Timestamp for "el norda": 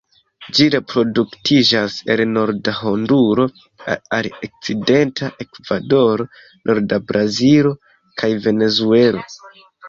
2.13-2.73